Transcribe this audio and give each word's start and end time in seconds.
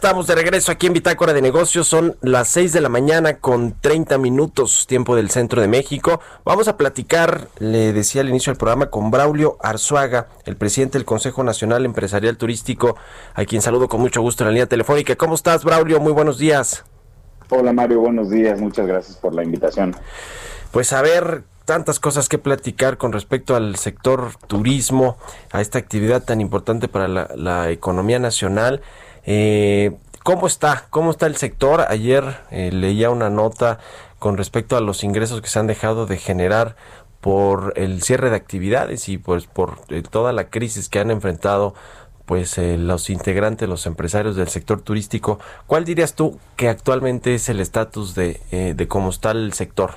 Estamos 0.00 0.26
de 0.26 0.34
regreso 0.34 0.72
aquí 0.72 0.86
en 0.86 0.94
Bitácora 0.94 1.34
de 1.34 1.42
Negocios. 1.42 1.86
Son 1.86 2.16
las 2.22 2.48
6 2.48 2.72
de 2.72 2.80
la 2.80 2.88
mañana 2.88 3.36
con 3.36 3.78
30 3.78 4.16
minutos, 4.16 4.86
tiempo 4.86 5.14
del 5.14 5.28
centro 5.28 5.60
de 5.60 5.68
México. 5.68 6.22
Vamos 6.42 6.68
a 6.68 6.78
platicar, 6.78 7.48
le 7.58 7.92
decía 7.92 8.22
al 8.22 8.30
inicio 8.30 8.50
del 8.50 8.56
programa, 8.56 8.86
con 8.88 9.10
Braulio 9.10 9.58
Arzuaga, 9.60 10.28
el 10.46 10.56
presidente 10.56 10.96
del 10.96 11.04
Consejo 11.04 11.44
Nacional 11.44 11.84
Empresarial 11.84 12.38
Turístico, 12.38 12.96
a 13.34 13.44
quien 13.44 13.60
saludo 13.60 13.90
con 13.90 14.00
mucho 14.00 14.22
gusto 14.22 14.42
en 14.42 14.46
la 14.46 14.52
línea 14.52 14.66
telefónica. 14.66 15.16
¿Cómo 15.16 15.34
estás, 15.34 15.64
Braulio? 15.64 16.00
Muy 16.00 16.12
buenos 16.12 16.38
días. 16.38 16.82
Hola, 17.50 17.74
Mario. 17.74 18.00
Buenos 18.00 18.30
días. 18.30 18.58
Muchas 18.58 18.86
gracias 18.86 19.18
por 19.18 19.34
la 19.34 19.44
invitación. 19.44 19.94
Pues 20.70 20.94
a 20.94 21.02
ver, 21.02 21.44
tantas 21.66 22.00
cosas 22.00 22.30
que 22.30 22.38
platicar 22.38 22.96
con 22.96 23.12
respecto 23.12 23.54
al 23.54 23.76
sector 23.76 24.30
turismo, 24.46 25.18
a 25.52 25.60
esta 25.60 25.78
actividad 25.78 26.24
tan 26.24 26.40
importante 26.40 26.88
para 26.88 27.06
la, 27.06 27.28
la 27.36 27.68
economía 27.68 28.18
nacional. 28.18 28.80
Eh, 29.24 29.96
¿Cómo 30.22 30.46
está? 30.46 30.84
¿Cómo 30.90 31.10
está 31.10 31.26
el 31.26 31.36
sector? 31.36 31.86
Ayer 31.88 32.36
eh, 32.50 32.70
leía 32.72 33.08
una 33.08 33.30
nota 33.30 33.78
con 34.18 34.36
respecto 34.36 34.76
a 34.76 34.80
los 34.82 35.02
ingresos 35.02 35.40
que 35.40 35.48
se 35.48 35.58
han 35.58 35.66
dejado 35.66 36.04
de 36.04 36.18
generar 36.18 36.76
por 37.22 37.72
el 37.76 38.02
cierre 38.02 38.28
de 38.28 38.36
actividades 38.36 39.08
y 39.08 39.16
pues 39.16 39.46
por 39.46 39.78
eh, 39.88 40.02
toda 40.02 40.34
la 40.34 40.50
crisis 40.50 40.90
que 40.90 40.98
han 40.98 41.10
enfrentado 41.10 41.74
pues 42.26 42.58
eh, 42.58 42.76
los 42.76 43.08
integrantes, 43.08 43.66
los 43.66 43.86
empresarios 43.86 44.36
del 44.36 44.48
sector 44.48 44.82
turístico. 44.82 45.38
¿Cuál 45.66 45.86
dirías 45.86 46.14
tú 46.14 46.38
que 46.56 46.68
actualmente 46.68 47.34
es 47.34 47.48
el 47.48 47.58
estatus 47.58 48.14
de, 48.14 48.86
cómo 48.88 49.08
está 49.08 49.30
el 49.30 49.54
sector? 49.54 49.92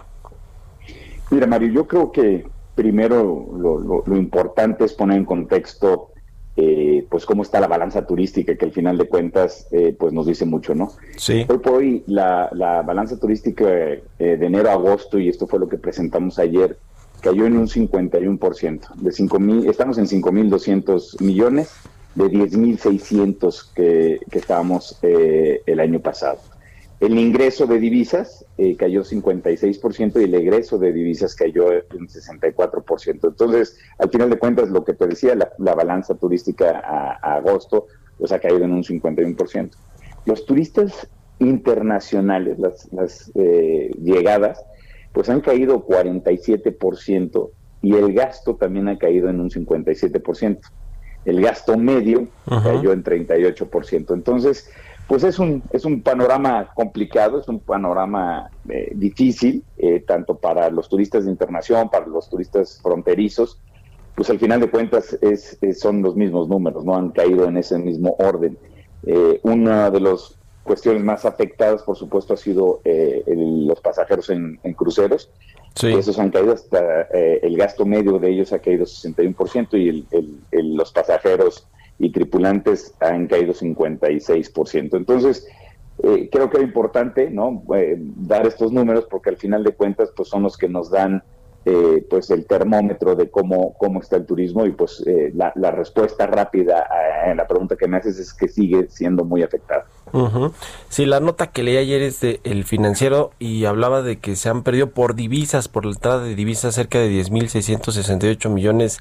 Mira, 1.31 1.47
Mario, 1.47 1.71
yo 1.73 1.87
creo 1.87 2.11
que 2.13 2.47
primero 2.75 4.03
lo 4.05 4.17
importante 4.17 4.85
es 4.85 4.93
poner 4.93 5.17
en 5.17 5.25
contexto 5.25 6.12
eh, 6.55 7.05
pues 7.09 7.25
cómo 7.25 7.41
está 7.41 7.59
la 7.59 7.67
balanza 7.67 8.05
turística, 8.05 8.55
que 8.55 8.65
al 8.65 8.71
final 8.71 8.97
de 8.97 9.07
cuentas 9.07 9.67
eh, 9.71 9.95
pues 9.97 10.13
nos 10.13 10.27
dice 10.27 10.45
mucho, 10.45 10.75
¿no? 10.75 10.91
Sí. 11.17 11.45
Hoy 11.49 11.57
por 11.57 11.73
hoy 11.73 12.03
la, 12.07 12.49
la 12.53 12.81
balanza 12.83 13.19
turística 13.19 13.65
eh, 13.65 14.01
de 14.19 14.45
enero 14.45 14.69
a 14.69 14.73
agosto, 14.73 15.17
y 15.17 15.29
esto 15.29 15.47
fue 15.47 15.59
lo 15.59 15.67
que 15.67 15.77
presentamos 15.77 16.37
ayer, 16.39 16.77
cayó 17.21 17.45
en 17.45 17.57
un 17.57 17.67
51%. 17.67 18.95
De 18.95 19.11
5 19.11 19.39
mil, 19.39 19.67
estamos 19.67 19.97
en 19.97 20.05
5.200 20.05 21.21
millones 21.21 21.71
de 22.15 22.25
10.600 22.25 23.73
que, 23.73 24.19
que 24.29 24.39
estábamos 24.39 24.99
eh, 25.01 25.61
el 25.65 25.79
año 25.79 25.99
pasado. 25.99 26.37
El 27.03 27.19
ingreso 27.19 27.67
de 27.67 27.79
divisas 27.79 28.45
eh, 28.57 28.77
cayó 28.77 29.03
56% 29.03 30.21
y 30.21 30.23
el 30.23 30.35
egreso 30.35 30.77
de 30.77 30.93
divisas 30.93 31.35
cayó 31.35 31.73
en 31.73 32.07
64%. 32.07 33.27
Entonces, 33.27 33.77
al 33.99 34.09
final 34.09 34.29
de 34.29 34.39
cuentas, 34.39 34.69
lo 34.69 34.85
que 34.85 34.93
te 34.93 35.07
decía, 35.07 35.35
la, 35.35 35.51
la 35.57 35.75
balanza 35.75 36.15
turística 36.15 36.79
a, 36.79 37.19
a, 37.21 37.35
agosto 37.35 37.87
pues 38.17 38.31
ha 38.31 38.39
caído 38.39 38.63
en 38.63 38.71
un 38.71 38.83
51%. 38.85 39.71
Los 40.25 40.45
turistas 40.45 41.09
internacionales, 41.39 42.57
las, 42.57 42.87
las 42.93 43.29
eh, 43.35 43.91
llegadas, 44.01 44.63
pues 45.11 45.29
han 45.29 45.41
caído 45.41 45.85
47% 45.85 47.49
y 47.81 47.95
el 47.95 48.13
gasto 48.13 48.55
también 48.55 48.87
ha 48.87 48.97
caído 48.97 49.29
en 49.29 49.41
un 49.41 49.49
57%. 49.49 50.59
El 51.25 51.41
gasto 51.41 51.77
medio 51.77 52.29
cayó 52.45 52.93
en 52.93 53.03
38%. 53.03 54.13
Entonces, 54.13 54.69
pues 55.13 55.25
es 55.25 55.37
un, 55.37 55.61
es 55.69 55.85
un 55.85 56.01
panorama 56.01 56.71
complicado, 56.73 57.39
es 57.39 57.47
un 57.47 57.59
panorama 57.59 58.49
eh, 58.67 58.93
difícil, 58.95 59.63
eh, 59.77 59.99
tanto 59.99 60.33
para 60.33 60.71
los 60.71 60.89
turistas 60.89 61.25
de 61.25 61.29
internación, 61.29 61.87
para 61.91 62.07
los 62.07 62.27
turistas 62.31 62.79
fronterizos, 62.81 63.59
pues 64.15 64.31
al 64.31 64.39
final 64.39 64.59
de 64.59 64.71
cuentas 64.71 65.15
es, 65.21 65.59
es, 65.61 65.79
son 65.79 66.01
los 66.01 66.15
mismos 66.15 66.49
números, 66.49 66.83
no 66.83 66.95
han 66.95 67.11
caído 67.11 67.45
en 67.47 67.57
ese 67.57 67.77
mismo 67.77 68.15
orden. 68.17 68.57
Eh, 69.05 69.39
una 69.43 69.91
de 69.91 69.99
las 69.99 70.33
cuestiones 70.63 71.03
más 71.03 71.25
afectadas, 71.25 71.83
por 71.83 71.95
supuesto, 71.95 72.33
ha 72.33 72.37
sido 72.37 72.81
el, 72.83 73.67
los 73.67 73.81
pasajeros 73.81 74.31
en, 74.31 74.59
en 74.63 74.73
cruceros. 74.73 75.29
Sí. 75.75 75.93
Esos 75.93 76.17
han 76.17 76.31
caído 76.31 76.53
hasta, 76.53 77.03
el 77.11 77.55
gasto 77.55 77.85
medio 77.85 78.17
de 78.17 78.31
ellos 78.31 78.51
ha 78.51 78.57
caído 78.57 78.85
61% 78.85 79.77
y 79.79 79.89
el, 79.89 80.07
el, 80.49 80.75
los 80.75 80.91
pasajeros 80.91 81.67
y 81.99 82.11
tripulantes 82.11 82.95
han 82.99 83.27
caído 83.27 83.53
56%. 83.53 84.97
Entonces, 84.97 85.47
eh, 86.01 86.29
creo 86.31 86.49
que 86.49 86.57
es 86.57 86.63
importante 86.63 87.29
¿no? 87.29 87.63
Eh, 87.75 87.95
dar 87.97 88.47
estos 88.47 88.71
números 88.71 89.07
porque 89.09 89.29
al 89.29 89.37
final 89.37 89.63
de 89.63 89.73
cuentas 89.73 90.11
pues 90.15 90.29
son 90.29 90.43
los 90.43 90.57
que 90.57 90.67
nos 90.67 90.89
dan 90.89 91.23
eh, 91.65 92.05
pues 92.09 92.29
el 92.29 92.45
termómetro 92.45 93.15
de 93.15 93.29
cómo, 93.29 93.73
cómo 93.77 94.01
está 94.01 94.17
el 94.17 94.25
turismo 94.25 94.65
y 94.65 94.71
pues 94.71 95.03
la, 95.33 95.51
la, 95.55 95.71
respuesta 95.71 96.27
rápida 96.27 96.79
a, 96.79 97.31
a, 97.31 97.35
la 97.35 97.47
pregunta 97.47 97.75
que 97.75 97.87
me 97.87 97.97
haces 97.97 98.19
es 98.19 98.33
que 98.33 98.47
sigue 98.47 98.87
siendo 98.89 99.23
muy 99.23 99.43
afectada. 99.43 99.85
Uh. 100.13 100.51
Sí, 100.89 101.07
la 101.07 101.19
nota 101.19 101.47
que 101.47 101.63
leí 101.63 101.75
ayer 101.75 102.03
es 102.03 102.19
de 102.21 102.39
El 102.43 102.65
Financiero 102.65 103.31
y 103.39 103.65
hablaba 103.65 104.03
de 104.03 104.19
que 104.19 104.35
se 104.35 104.47
han 104.47 104.61
perdido 104.61 104.91
por 104.91 105.15
divisas, 105.15 105.67
por 105.67 105.85
la 105.85 105.91
entrada 105.91 106.23
de 106.23 106.35
divisas, 106.35 106.75
cerca 106.75 106.99
de 106.99 107.09
10.668 107.09 108.49
millones 108.49 108.99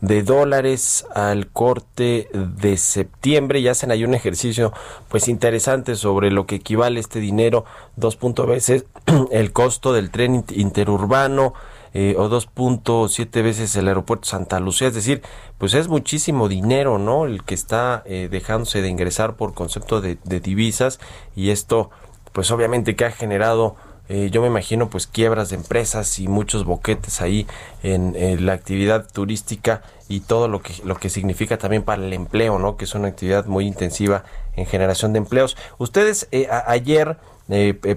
de 0.00 0.22
dólares 0.22 1.06
al 1.14 1.48
corte 1.48 2.28
de 2.32 2.76
septiembre 2.78 3.60
y 3.60 3.68
hacen 3.68 3.90
ahí 3.90 4.04
un 4.04 4.14
ejercicio 4.14 4.72
pues 5.08 5.28
interesante 5.28 5.96
sobre 5.96 6.30
lo 6.30 6.46
que 6.46 6.56
equivale 6.56 6.98
este 6.98 7.20
dinero, 7.20 7.66
dos 7.96 8.16
puntos 8.16 8.46
veces 8.46 8.86
el 9.30 9.52
costo 9.52 9.92
del 9.92 10.10
tren 10.10 10.44
interurbano, 10.50 11.52
eh, 11.96 12.16
o 12.18 12.28
2.7 12.28 13.42
veces 13.44 13.76
el 13.76 13.86
aeropuerto 13.86 14.26
Santa 14.26 14.58
Lucía, 14.58 14.88
es 14.88 14.94
decir, 14.94 15.22
pues 15.58 15.74
es 15.74 15.86
muchísimo 15.86 16.48
dinero, 16.48 16.98
¿no? 16.98 17.24
El 17.24 17.44
que 17.44 17.54
está 17.54 18.02
eh, 18.04 18.28
dejándose 18.28 18.82
de 18.82 18.88
ingresar 18.88 19.36
por 19.36 19.54
concepto 19.54 20.00
de, 20.00 20.16
divisas 20.40 20.98
y 21.36 21.50
esto, 21.50 21.90
pues 22.32 22.50
obviamente 22.50 22.96
que 22.96 23.04
ha 23.04 23.12
generado, 23.12 23.76
eh, 24.08 24.28
yo 24.32 24.40
me 24.42 24.48
imagino, 24.48 24.90
pues 24.90 25.06
quiebras 25.06 25.50
de 25.50 25.56
empresas 25.56 26.18
y 26.18 26.26
muchos 26.26 26.64
boquetes 26.64 27.20
ahí 27.20 27.46
en, 27.84 28.16
en, 28.16 28.44
la 28.44 28.54
actividad 28.54 29.08
turística 29.08 29.82
y 30.08 30.18
todo 30.18 30.48
lo 30.48 30.62
que 30.62 30.74
lo 30.84 30.96
que 30.96 31.08
significa 31.08 31.58
también 31.58 31.84
para 31.84 32.04
el 32.04 32.12
empleo, 32.12 32.58
¿no? 32.58 32.76
Que 32.76 32.86
es 32.86 32.94
una 32.96 33.06
actividad 33.06 33.46
muy 33.46 33.68
intensiva 33.68 34.24
en 34.56 34.66
generación 34.66 35.12
de 35.12 35.18
empleos. 35.18 35.56
Ustedes 35.78 36.28
a, 36.50 36.72
ayer 36.72 37.18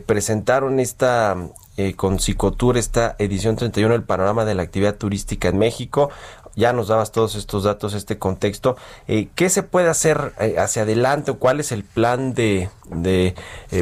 presentaron 0.06 0.80
esta 0.80 1.36
eh, 1.80 1.94
con 1.94 2.20
Psicotour, 2.20 2.76
esta 2.76 3.16
edición 3.20 3.56
31 3.56 3.94
del 3.94 4.02
panorama 4.02 4.46
de 4.46 4.56
la 4.56 4.64
actividad 4.64 4.96
turística 4.96 5.48
en 5.50 5.60
México. 5.60 6.10
Ya 6.56 6.74
nos 6.74 6.88
dabas 6.88 7.12
todos 7.12 7.36
estos 7.36 7.66
datos, 7.66 7.94
este 7.94 8.18
contexto. 8.18 8.78
Eh, 9.08 9.28
¿Qué 9.36 9.48
se 9.50 9.62
puede 9.62 9.88
hacer 9.88 10.34
eh, 10.40 10.56
hacia 10.58 10.82
adelante 10.82 11.30
o 11.30 11.38
cuál 11.38 11.60
es 11.60 11.72
el 11.72 11.84
plan 11.84 12.34
de, 12.34 12.72
de 12.90 13.36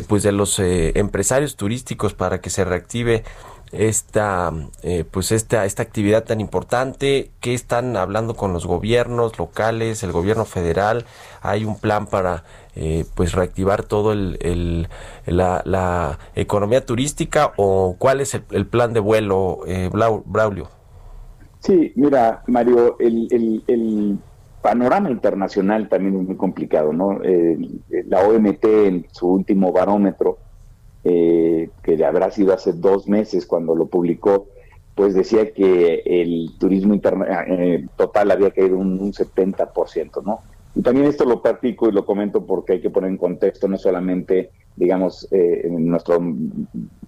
pues 0.10 0.24
de 0.24 0.34
los 0.34 0.60
empresarios 0.60 1.56
turísticos 1.56 2.14
para 2.14 2.42
que 2.42 2.50
se 2.50 2.66
reactive 2.66 3.24
esta 3.72 4.52
pues 5.12 5.32
esta 5.32 5.66
esta 5.66 5.82
actividad 5.82 6.24
tan 6.24 6.40
importante 6.40 7.32
qué 7.42 7.54
están 7.54 7.98
hablando 7.98 8.36
con 8.36 8.54
los 8.54 8.66
gobiernos 8.68 9.38
locales 9.40 10.04
el 10.04 10.12
gobierno 10.12 10.46
federal 10.46 11.06
hay 11.42 11.66
un 11.66 11.78
plan 11.78 12.06
para 12.06 12.44
eh, 12.76 13.06
pues 13.16 13.34
reactivar 13.34 13.84
todo 13.84 14.14
el, 14.14 14.38
el 14.42 14.88
la, 15.26 15.62
la, 15.66 16.20
economía 16.36 16.86
turística 16.86 17.54
o 17.58 17.96
cuál 17.98 18.22
es 18.22 18.40
el, 18.52 18.66
plan 18.68 18.94
de 18.94 19.00
vuelo 19.00 19.60
eh, 19.68 19.90
Braulio 19.92 20.70
sí 21.60 21.94
mira 21.96 22.44
Mario 22.48 22.98
el, 23.00 23.28
el, 23.32 23.64
el, 23.68 24.18
panorama 24.62 25.12
internacional 25.12 25.88
también 25.90 26.20
es 26.20 26.28
muy 26.28 26.36
complicado 26.38 26.92
no 26.92 27.20
la 28.08 28.22
OMT 28.22 28.66
en 28.66 29.06
su 29.12 29.28
último 29.28 29.72
barómetro 29.72 30.40
eh, 31.08 31.70
que 31.84 32.04
habrá 32.04 32.32
sido 32.32 32.52
hace 32.52 32.74
dos 32.74 33.08
meses 33.08 33.46
cuando 33.46 33.76
lo 33.76 33.86
publicó, 33.86 34.48
pues 34.96 35.14
decía 35.14 35.54
que 35.54 36.02
el 36.04 36.58
turismo 36.58 36.96
interna 36.96 37.46
eh, 37.48 37.86
total 37.96 38.32
había 38.32 38.50
caído 38.50 38.78
un, 38.78 39.00
un 39.00 39.14
70%, 39.14 40.24
¿no? 40.24 40.40
Y 40.76 40.82
también 40.82 41.08
esto 41.08 41.24
lo 41.24 41.42
practico 41.42 41.88
y 41.88 41.94
lo 41.94 42.06
comento 42.06 42.46
porque 42.46 42.74
hay 42.74 42.82
que 42.82 42.90
poner 42.90 43.10
en 43.10 43.18
contexto 43.18 43.68
no 43.68 43.78
solamente, 43.78 44.52
digamos, 44.76 45.28
eh, 45.32 45.62
en 45.64 45.88
nuestro 45.88 46.20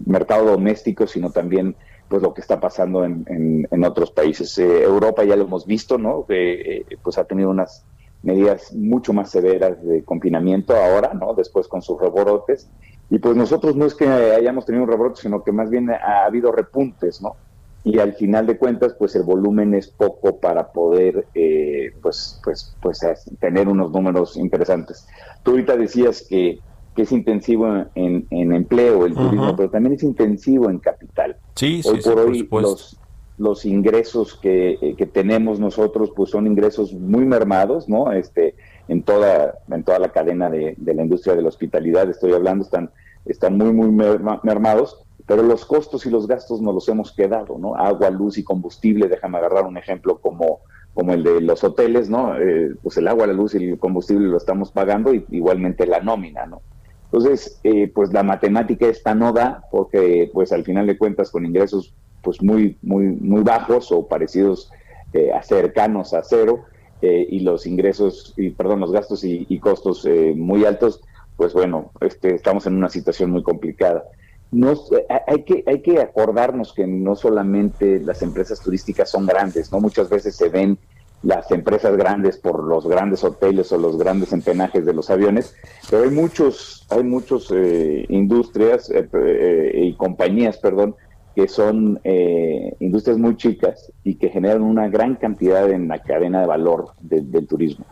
mercado 0.05 0.45
doméstico, 0.45 1.05
sino 1.05 1.31
también 1.31 1.75
pues 2.07 2.21
lo 2.21 2.33
que 2.33 2.39
está 2.39 2.61
pasando 2.61 3.03
en, 3.03 3.67
en, 3.69 3.83
otros 3.83 4.11
países. 4.11 4.57
Eh, 4.57 4.83
Europa 4.83 5.25
ya 5.25 5.35
lo 5.35 5.43
hemos 5.43 5.65
visto, 5.65 5.97
¿no? 5.97 6.25
Eh, 6.29 6.85
pues 7.03 7.17
ha 7.17 7.25
tenido 7.25 7.49
unas 7.49 7.83
medidas 8.23 8.73
mucho 8.73 9.11
más 9.11 9.29
severas 9.29 9.83
de 9.83 10.01
confinamiento 10.03 10.73
ahora, 10.73 11.13
¿no? 11.13 11.33
Después 11.33 11.67
con 11.67 11.81
sus 11.81 11.99
rebrotes. 11.99 12.69
Y 13.09 13.19
pues 13.19 13.35
nosotros 13.35 13.75
no 13.75 13.85
es 13.85 13.95
que 13.95 14.07
hayamos 14.07 14.65
tenido 14.65 14.85
un 14.85 14.89
rebrote, 14.89 15.21
sino 15.21 15.43
que 15.43 15.51
más 15.51 15.69
bien 15.69 15.89
ha 15.89 16.23
habido 16.25 16.53
repuntes, 16.53 17.21
¿no? 17.21 17.35
Y 17.87 17.99
al 17.99 18.13
final 18.15 18.45
de 18.45 18.57
cuentas 18.57 18.95
pues 18.99 19.15
el 19.15 19.23
volumen 19.23 19.73
es 19.73 19.87
poco 19.87 20.39
para 20.39 20.73
poder 20.73 21.25
eh, 21.33 21.93
pues 22.01 22.41
pues 22.43 22.75
pues 22.81 22.99
tener 23.39 23.69
unos 23.69 23.91
números 23.91 24.35
interesantes. 24.35 25.07
Tú 25.43 25.51
ahorita 25.51 25.77
decías 25.77 26.25
que, 26.27 26.59
que 26.93 27.03
es 27.03 27.11
intensivo 27.13 27.85
en, 27.95 28.27
en 28.29 28.53
empleo 28.53 29.05
el 29.05 29.13
turismo 29.13 29.55
pero 29.55 29.69
también 29.69 29.95
es 29.95 30.03
intensivo 30.03 30.69
en 30.69 30.79
capital. 30.79 31.37
Sí 31.55 31.81
hoy 31.85 32.01
sí, 32.01 32.09
por 32.09 32.19
hoy 32.19 32.47
los 32.51 32.99
los 33.37 33.65
ingresos 33.65 34.33
que, 34.33 34.79
eh, 34.81 34.95
que, 34.97 35.05
tenemos 35.05 35.59
nosotros 35.59 36.11
pues 36.15 36.31
son 36.31 36.47
ingresos 36.47 36.91
muy 36.93 37.23
mermados 37.23 37.87
no 37.87 38.11
este 38.11 38.55
en 38.87 39.03
toda 39.03 39.59
en 39.69 39.83
toda 39.83 39.99
la 39.99 40.09
cadena 40.09 40.49
de, 40.49 40.73
de 40.75 40.93
la 40.93 41.03
industria 41.03 41.35
de 41.35 41.43
la 41.43 41.49
hospitalidad 41.49 42.09
estoy 42.09 42.33
hablando 42.33 42.65
están 42.65 42.89
están 43.25 43.57
muy 43.57 43.71
muy 43.71 43.91
mermados 44.43 45.06
pero 45.27 45.43
los 45.43 45.65
costos 45.65 46.05
y 46.05 46.09
los 46.09 46.25
gastos 46.25 46.61
nos 46.61 46.73
los 46.73 46.89
hemos 46.89 47.11
quedado, 47.11 47.57
¿no? 47.59 47.75
Agua, 47.75 48.09
luz 48.09 48.37
y 48.37 48.43
combustible, 48.43 49.09
déjame 49.09 49.37
agarrar 49.37 49.65
un 49.65 49.77
ejemplo 49.77 50.19
como, 50.19 50.61
como 50.93 51.11
el 51.11 51.23
de 51.23 51.41
los 51.41 51.65
hoteles, 51.65 52.09
¿no? 52.09 52.39
Eh, 52.39 52.73
pues 52.81 52.95
el 52.97 53.09
agua, 53.09 53.27
la 53.27 53.33
luz 53.33 53.53
y 53.53 53.71
el 53.71 53.77
combustible 53.77 54.29
lo 54.29 54.37
estamos 54.37 54.71
pagando, 54.71 55.13
y 55.13 55.25
igualmente 55.29 55.85
la 55.85 55.99
nómina, 55.99 56.45
¿no? 56.45 56.61
Entonces, 57.11 57.59
eh, 57.65 57.91
pues 57.93 58.13
la 58.13 58.23
matemática 58.23 58.87
esta 58.87 59.13
no 59.15 59.33
da, 59.33 59.65
porque 59.69 60.31
pues 60.33 60.53
al 60.53 60.63
final 60.63 60.87
de 60.87 60.97
cuentas 60.97 61.29
con 61.29 61.45
ingresos 61.45 61.93
pues 62.21 62.41
muy, 62.41 62.77
muy, 62.81 63.07
muy 63.07 63.43
bajos 63.43 63.91
o 63.91 64.07
parecidos 64.07 64.71
eh, 65.13 65.31
a 65.33 65.43
cercanos 65.43 66.13
a 66.13 66.23
cero, 66.23 66.63
y 66.99 67.41
los 67.41 67.67
ingresos, 67.67 68.33
y 68.37 68.49
perdón, 68.49 68.79
los 68.79 68.91
gastos 68.91 69.23
y, 69.23 69.45
y 69.49 69.59
costos 69.59 70.07
muy 70.35 70.65
altos, 70.65 70.99
pues 71.35 71.53
bueno, 71.53 71.91
este, 72.01 72.33
estamos 72.33 72.65
en 72.65 72.75
una 72.75 72.89
situación 72.89 73.29
muy 73.29 73.43
complicada 73.43 74.03
no, 74.51 74.73
hay, 75.27 75.43
que, 75.43 75.63
hay 75.67 75.81
que 75.81 75.99
acordarnos 75.99 76.73
que 76.73 76.87
no 76.87 77.15
solamente 77.15 77.99
las 77.99 78.21
empresas 78.21 78.61
turísticas 78.61 79.09
son 79.09 79.25
grandes, 79.25 79.71
no 79.71 79.79
muchas 79.79 80.09
veces 80.09 80.35
se 80.35 80.49
ven 80.49 80.77
las 81.23 81.51
empresas 81.51 81.97
grandes 81.97 82.37
por 82.37 82.63
los 82.63 82.87
grandes 82.87 83.23
hoteles 83.23 83.71
o 83.71 83.77
los 83.77 83.97
grandes 83.97 84.31
empenajes 84.33 84.85
de 84.85 84.93
los 84.93 85.09
aviones, 85.09 85.55
pero 85.89 86.03
hay 86.03 86.11
muchos, 86.11 86.85
hay 86.89 87.03
muchos 87.03 87.51
eh, 87.53 88.05
industrias 88.09 88.89
eh, 88.89 89.07
eh, 89.11 89.71
y 89.85 89.93
compañías, 89.95 90.57
perdón, 90.57 90.95
que 91.35 91.47
son 91.47 91.99
industrias 92.79 93.19
muy 93.19 93.37
chicas 93.37 93.91
y 94.03 94.15
que 94.15 94.29
generan 94.29 94.63
una 94.63 94.89
gran 94.89 95.13
cantidad 95.17 95.69
en 95.69 95.87
la 95.87 95.99
cadena 95.99 96.41
de 96.41 96.47
valor 96.47 96.93
del 96.99 97.45
turismo. 97.45 97.85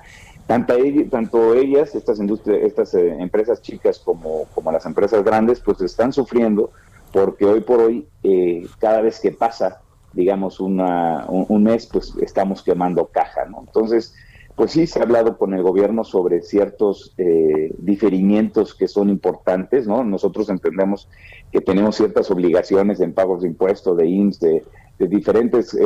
Tanto, 0.48 0.76
tanto 1.10 1.56
ellas, 1.56 1.96
estas 1.96 2.20
industrias, 2.20 2.60
estas 2.62 2.94
eh, 2.94 3.18
empresas 3.20 3.62
chicas 3.62 3.98
como, 3.98 4.46
como 4.54 4.72
las 4.72 4.86
empresas 4.86 5.24
grandes, 5.24 5.60
pues 5.60 5.82
están 5.82 6.14
sufriendo 6.14 6.72
porque 7.12 7.46
hoy 7.46 7.62
por 7.62 7.80
hoy, 7.80 8.08
eh, 8.24 8.68
cada 8.78 9.02
vez 9.02 9.20
que 9.20 9.32
pasa, 9.32 9.82
digamos, 10.14 10.60
una, 10.60 11.26
un, 11.28 11.64
mes, 11.64 11.88
pues 11.88 12.14
estamos 12.22 12.62
quemando 12.62 13.08
caja, 13.08 13.46
¿no? 13.46 13.64
Entonces, 13.66 14.14
pues 14.56 14.72
sí, 14.72 14.86
se 14.86 15.00
ha 15.00 15.04
hablado 15.04 15.38
con 15.38 15.54
el 15.54 15.64
gobierno 15.64 16.04
sobre 16.04 16.42
ciertos 16.42 17.14
eh, 17.18 17.74
diferimientos 17.80 18.76
que 18.76 18.88
son 18.88 19.10
importantes, 19.10 19.88
¿no? 19.88 20.04
Nosotros 20.04 20.50
entendemos 20.50 21.10
que 21.52 21.62
tenemos 21.62 21.96
ciertas 21.96 22.30
obligaciones 22.30 23.00
en 23.00 23.14
pagos 23.14 23.42
de 23.42 23.48
impuestos, 23.48 23.98
de 23.98 24.08
IMSS, 24.08 24.40
de, 24.40 24.64
diferentes 24.98 25.78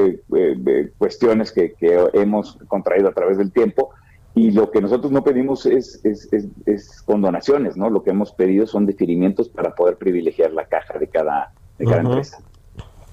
cuestiones 0.99 1.51
que, 1.51 1.73
que 1.73 1.97
hemos 2.13 2.59
contraído 2.67 3.09
a 3.09 3.13
través 3.13 3.39
del 3.39 3.51
tiempo, 3.51 3.89
y 4.39 4.51
lo 4.51 4.71
que 4.71 4.79
nosotros 4.79 5.11
no 5.11 5.21
pedimos 5.21 5.65
es, 5.65 5.99
es, 6.05 6.29
es, 6.65 7.01
condonaciones, 7.01 7.75
¿no? 7.75 7.89
Lo 7.89 8.03
que 8.03 8.11
hemos 8.11 8.31
pedido 8.31 8.67
son 8.67 8.85
deferimientos 8.85 9.49
para 9.49 9.75
poder 9.75 9.97
privilegiar 9.97 10.53
la 10.53 10.65
caja 10.65 10.97
de 10.97 11.07
cada, 11.07 11.51
de 11.77 11.83
cada 11.83 11.99
empresa. 11.99 12.39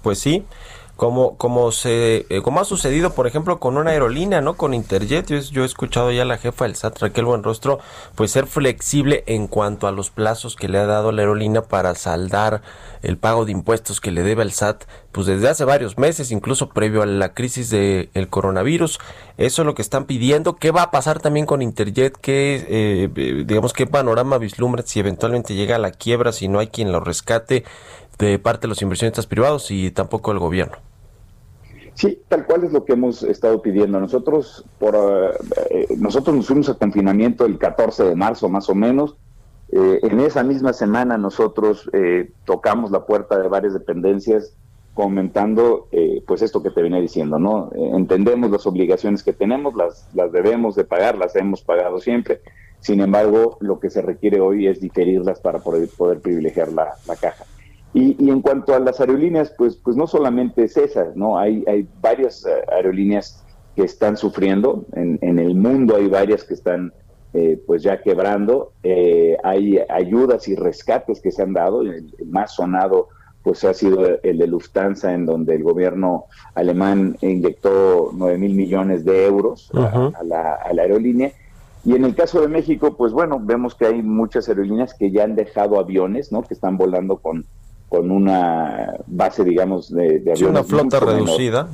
Pues 0.02 0.20
sí, 0.20 0.44
como, 0.94 1.37
como, 1.37 1.73
se, 1.73 2.26
eh, 2.31 2.43
como 2.43 2.61
ha 2.61 2.64
sucedido, 2.64 3.11
por 3.11 3.26
ejemplo, 3.26 3.58
con 3.58 3.76
una 3.76 3.90
aerolínea, 3.90 4.40
¿no? 4.40 4.56
Con 4.56 4.73
Interjet, 4.73 5.26
yo, 5.50 5.62
he 5.62 5.67
escuchado 5.67 6.12
ya 6.12 6.23
a 6.23 6.25
la 6.26 6.38
jefa 6.38 6.64
del 6.64 6.76
SAT, 6.76 6.99
Raquel 7.00 7.25
Buenrostro, 7.25 7.81
pues 8.14 8.31
ser 8.31 8.46
flexible 8.46 9.25
en 9.26 9.49
cuanto 9.49 9.88
a 9.88 9.93
los 9.93 10.11
plazos 10.11 10.55
que 10.55 10.69
le 10.69 10.78
ha 10.78 10.87
dado 10.87 11.11
la 11.11 11.23
aerolínea 11.23 11.62
para 11.62 11.94
saldar 11.96 12.62
el 13.02 13.19
pago 13.19 13.44
de 13.44 13.52
impuestos 13.52 14.00
que 14.00 14.11
le 14.11 14.23
debe 14.23 14.43
al 14.43 14.52
SAT, 14.52 14.84
pues 15.17 15.27
desde 15.27 15.49
hace 15.49 15.65
varios 15.65 15.99
meses, 15.99 16.31
incluso 16.31 16.69
previo 16.69 17.03
a 17.03 17.07
la 17.07 17.35
crisis 17.35 17.71
del 17.71 18.29
coronavirus. 18.31 19.01
Eso 19.37 19.63
es 19.63 19.67
lo 19.67 19.75
que 19.75 19.83
están 19.83 20.05
pidiendo. 20.05 20.55
¿Qué 20.55 20.71
va 20.71 20.83
a 20.83 20.91
pasar 20.93 21.21
también 21.21 21.47
con 21.47 21.61
Interjet? 21.61 22.17
¿Qué, 22.17 22.65
eh, 22.69 23.45
digamos, 23.45 23.73
qué 23.73 23.87
panorama 23.87 24.39
vislumbra 24.39 24.83
si 24.87 25.01
eventualmente 25.01 25.55
llega 25.55 25.77
a 25.77 25.81
la 25.81 25.91
quiebra, 25.91 26.33
si 26.33 26.47
no 26.47 26.61
hay 26.61 26.69
quien 26.69 26.93
lo 26.93 27.01
rescate? 27.01 27.65
de 28.19 28.39
parte 28.39 28.63
de 28.63 28.69
los 28.69 28.83
inversionistas 28.83 29.27
privados 29.27 29.71
y 29.71 29.91
tampoco 29.91 30.33
el 30.33 30.39
gobierno. 30.39 30.77
Sí, 31.95 32.21
tal 32.29 32.45
cual 32.47 32.65
es 32.65 32.73
lo 32.73 32.85
que 32.85 32.93
hemos 32.93 33.23
estado 33.23 33.62
pidiendo. 33.62 33.99
Nosotros, 33.99 34.65
por, 34.79 34.95
eh, 34.95 35.31
eh, 35.71 35.87
nosotros 35.99 36.37
nos 36.37 36.47
fuimos 36.47 36.69
a 36.69 36.75
confinamiento 36.75 37.47
el 37.47 37.59
14 37.59 38.05
de 38.05 38.15
marzo 38.17 38.49
más 38.49 38.69
o 38.69 38.75
menos. 38.75 39.17
Eh, 39.71 40.01
en 40.03 40.21
esa 40.21 40.43
misma 40.43 40.73
semana 40.73 41.19
nosotros 41.19 41.91
tocamos 42.45 42.91
la 42.91 43.05
puerta 43.05 43.39
de 43.39 43.49
varias 43.49 43.73
dependencias 43.73 44.53
comentando 44.97 45.89
pues 46.27 46.43
esto 46.43 46.63
que 46.63 46.71
te 46.71 46.83
venía 46.83 47.01
diciendo, 47.01 47.39
¿no? 47.39 47.71
entendemos 47.75 48.51
las 48.51 48.67
obligaciones 48.67 49.23
que 49.23 49.33
tenemos, 49.33 49.75
las, 49.77 50.09
las 50.15 50.33
debemos 50.33 50.75
de 50.75 50.85
pagar, 50.85 51.17
las 51.17 51.37
hemos 51.37 51.63
pagado 51.63 52.01
siempre. 52.01 52.41
Sin 52.81 53.01
embargo, 53.01 53.59
lo 53.61 53.79
que 53.79 53.91
se 53.91 54.03
requiere 54.03 54.41
hoy 54.41 54.67
es 54.67 54.81
diferirlas 54.81 55.41
para 55.41 55.59
poder, 55.59 55.89
poder 55.97 56.21
privilegiar 56.21 56.73
la, 56.73 56.95
la 57.07 57.17
caja. 57.17 57.45
Y, 57.95 58.29
en 58.29 58.43
cuanto 58.43 58.75
a 58.75 58.79
las 58.79 59.01
aerolíneas, 59.01 59.55
pues, 59.57 59.77
pues 59.77 59.97
no 59.97 60.07
solamente 60.07 60.65
es 60.65 60.77
esa, 60.77 61.13
¿no? 61.15 61.39
Hay, 61.39 61.65
hay 61.67 61.89
varias 62.01 62.45
eh, 62.45 62.51
aerolíneas 62.71 63.43
que 63.75 63.85
están 63.85 64.17
sufriendo, 64.17 64.85
en, 64.93 65.19
en 65.23 65.38
el 65.38 65.55
mundo 65.55 65.97
hay 65.97 66.07
varias 66.07 66.45
que 66.45 66.55
están 66.55 66.93
eh, 67.33 67.61
pues 67.67 67.83
ya 67.83 68.00
quebrando, 68.00 68.73
eh, 68.83 69.37
hay 69.43 69.79
ayudas 69.88 70.49
y 70.49 70.57
rescates 70.57 71.21
que 71.21 71.31
se 71.31 71.43
han 71.43 71.53
dado, 71.53 71.83
el, 71.83 72.15
más 72.26 72.55
sonado 72.55 73.09
pues 73.47 73.62
ha 73.62 73.73
sido 73.73 74.05
el 74.25 74.38
de 74.38 74.47
Lufthansa, 74.49 75.15
en 75.15 75.25
donde 75.25 75.55
el 75.55 75.62
gobierno 75.62 76.25
alemán 76.57 77.17
inyectó 77.21 78.11
9 78.12 78.38
mil 78.38 78.55
millones 78.57 79.05
de 79.05 79.25
euros 79.25 79.71
a, 79.73 80.25
la, 80.25 80.55
a 80.55 80.75
la 80.75 80.83
aerolínea. 80.83 81.31
Y 81.85 81.95
en 81.95 82.05
el 82.05 82.17
caso 82.17 82.41
de 82.41 82.49
México, 82.49 82.97
pues 82.97 83.12
bueno, 83.12 83.38
vemos 83.41 83.76
que 83.76 83.87
hay 83.87 84.03
muchas 84.03 84.49
aerolíneas 84.49 84.95
que 84.95 85.12
ya 85.12 85.23
han 85.23 85.37
dejado 85.37 85.79
aviones, 85.79 86.33
¿no? 86.33 86.43
Que 86.43 86.55
están 86.55 86.76
volando 86.76 87.19
con 87.19 87.47
con 87.88 88.11
una 88.11 88.97
base, 89.07 89.45
digamos, 89.45 89.95
de, 89.95 90.19
de 90.19 90.33
aviones. 90.33 90.43
una 90.43 90.65
flota 90.65 90.99
reducida. 90.99 91.69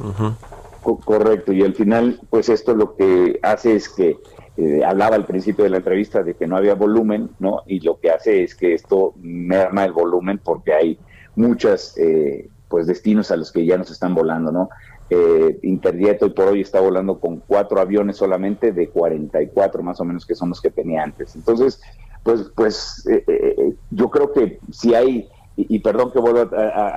correcto, 1.06 1.54
y 1.54 1.62
al 1.62 1.74
final, 1.74 2.20
pues 2.28 2.50
esto 2.50 2.74
lo 2.74 2.96
que 2.96 3.40
hace 3.42 3.76
es 3.76 3.88
que 3.88 4.18
eh, 4.58 4.84
hablaba 4.84 5.16
al 5.16 5.24
principio 5.24 5.64
de 5.64 5.70
la 5.70 5.78
entrevista 5.78 6.22
de 6.22 6.34
que 6.34 6.46
no 6.46 6.58
había 6.58 6.74
volumen, 6.74 7.30
¿no? 7.38 7.62
Y 7.64 7.80
lo 7.80 7.98
que 7.98 8.10
hace 8.10 8.44
es 8.44 8.54
que 8.54 8.74
esto 8.74 9.14
merma 9.22 9.86
el 9.86 9.92
volumen 9.92 10.38
porque 10.44 10.74
hay 10.74 10.98
muchas, 11.36 11.96
eh, 11.98 12.48
pues, 12.68 12.86
destinos 12.86 13.30
a 13.30 13.36
los 13.36 13.52
que 13.52 13.64
ya 13.64 13.76
nos 13.76 13.90
están 13.90 14.14
volando, 14.14 14.52
¿no? 14.52 14.70
Eh, 15.10 15.58
Interjet 15.62 16.22
hoy 16.22 16.30
por 16.30 16.48
hoy 16.48 16.60
está 16.62 16.80
volando 16.80 17.18
con 17.20 17.42
cuatro 17.46 17.80
aviones 17.80 18.16
solamente 18.16 18.72
de 18.72 18.88
44 18.88 19.82
más 19.82 20.00
o 20.00 20.04
menos 20.04 20.24
que 20.24 20.34
son 20.34 20.48
los 20.48 20.60
que 20.60 20.70
tenía 20.70 21.02
antes. 21.02 21.34
Entonces, 21.36 21.82
pues, 22.22 22.50
pues 22.54 23.06
eh, 23.10 23.74
yo 23.90 24.10
creo 24.10 24.32
que 24.32 24.58
si 24.70 24.94
hay 24.94 25.28
y, 25.56 25.78
perdón 25.80 26.10
que 26.12 26.18
vuelva 26.18 26.48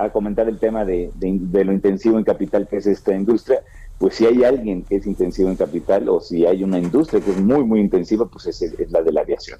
a, 0.02 0.10
comentar 0.10 0.48
el 0.48 0.58
tema 0.58 0.84
de, 0.84 1.10
lo 1.20 1.72
intensivo 1.72 2.18
en 2.18 2.24
capital 2.24 2.66
que 2.66 2.78
es 2.78 2.86
esta 2.86 3.14
industria, 3.14 3.60
pues 3.98 4.14
si 4.14 4.26
hay 4.26 4.44
alguien 4.44 4.82
que 4.82 4.96
es 4.96 5.06
intensivo 5.06 5.50
en 5.50 5.56
capital 5.56 6.08
o 6.08 6.20
si 6.20 6.46
hay 6.46 6.64
una 6.64 6.78
industria 6.78 7.20
que 7.20 7.32
es 7.32 7.40
muy, 7.40 7.64
muy 7.64 7.80
intensiva, 7.80 8.26
pues 8.26 8.46
es, 8.46 8.90
la 8.90 9.02
de 9.02 9.12
la 9.12 9.20
aviación. 9.22 9.58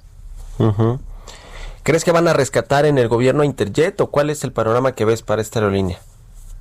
¿Crees 1.87 2.03
que 2.03 2.11
van 2.11 2.27
a 2.27 2.33
rescatar 2.33 2.85
en 2.85 2.97
el 2.97 3.07
gobierno 3.07 3.45
Interjet 3.45 4.01
o 4.01 4.07
cuál 4.07 4.29
es 4.29 4.43
el 4.43 4.51
panorama 4.51 4.91
que 4.91 5.05
ves 5.05 5.21
para 5.21 5.41
esta 5.41 5.59
aerolínea? 5.59 5.99